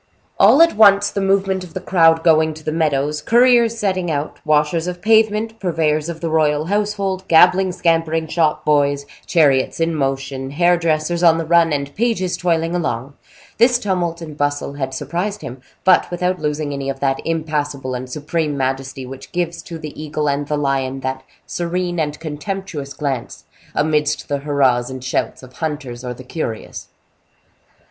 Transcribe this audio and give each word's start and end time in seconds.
All 0.39 0.63
at 0.63 0.75
once 0.75 1.11
the 1.11 1.21
movement 1.21 1.63
of 1.63 1.75
the 1.75 1.79
crowd 1.79 2.23
going 2.23 2.55
to 2.55 2.63
the 2.63 2.71
meadows, 2.71 3.21
couriers 3.21 3.77
setting 3.77 4.09
out, 4.09 4.39
washers 4.43 4.87
of 4.87 4.99
pavement, 4.99 5.59
purveyors 5.59 6.09
of 6.09 6.21
the 6.21 6.29
royal 6.31 6.65
household, 6.65 7.23
gabbling, 7.27 7.71
scampering 7.71 8.25
shop 8.25 8.65
boys, 8.65 9.05
chariots 9.27 9.79
in 9.79 9.93
motion, 9.93 10.49
hair 10.49 10.75
dressers 10.75 11.21
on 11.21 11.37
the 11.37 11.45
run, 11.45 11.71
and 11.71 11.93
pages 11.93 12.35
toiling 12.35 12.73
along, 12.73 13.13
this 13.59 13.77
tumult 13.77 14.23
and 14.23 14.37
bustle 14.37 14.73
had 14.73 14.91
surprised 14.91 15.43
him, 15.43 15.61
but 15.83 16.09
without 16.09 16.39
losing 16.39 16.73
any 16.73 16.89
of 16.89 16.99
that 16.99 17.19
impassible 17.23 17.93
and 17.93 18.09
supreme 18.09 18.57
majesty 18.57 19.05
which 19.05 19.31
gives 19.31 19.61
to 19.61 19.77
the 19.77 19.93
eagle 20.01 20.27
and 20.27 20.47
the 20.47 20.57
lion 20.57 21.01
that 21.01 21.21
serene 21.45 21.99
and 21.99 22.19
contemptuous 22.19 22.95
glance 22.95 23.43
amidst 23.75 24.27
the 24.29 24.39
hurrahs 24.39 24.89
and 24.89 25.03
shouts 25.03 25.43
of 25.43 25.53
hunters 25.57 26.03
or 26.03 26.11
the 26.15 26.23
curious. 26.23 26.87